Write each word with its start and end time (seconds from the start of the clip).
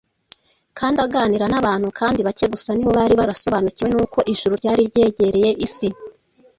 kandi 0.79 0.97
aganira 1.05 1.45
n’abantu 1.49 1.87
kandi 1.99 2.19
bake 2.27 2.45
gusa 2.53 2.69
ni 2.73 2.83
bo 2.85 2.91
bari 2.97 3.13
barasobanukiwe 3.21 3.87
n’uko 3.91 4.19
ijuru 4.33 4.53
ryari 4.61 4.81
ryegereye 4.89 5.49
isi. 5.67 5.87